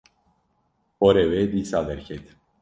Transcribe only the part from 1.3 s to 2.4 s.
wê dîsa derket